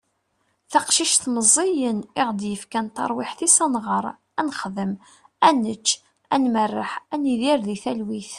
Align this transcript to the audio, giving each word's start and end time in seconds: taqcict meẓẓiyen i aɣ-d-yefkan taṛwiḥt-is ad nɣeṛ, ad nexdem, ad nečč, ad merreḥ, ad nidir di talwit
taqcict 0.71 1.23
meẓẓiyen 1.33 1.99
i 2.03 2.05
aɣ-d-yefkan 2.21 2.85
taṛwiḥt-is 2.95 3.57
ad 3.65 3.71
nɣeṛ, 3.73 4.05
ad 4.39 4.45
nexdem, 4.47 4.91
ad 5.47 5.55
nečč, 5.61 5.87
ad 6.33 6.43
merreḥ, 6.53 6.91
ad 7.13 7.19
nidir 7.23 7.59
di 7.65 7.75
talwit 7.83 8.29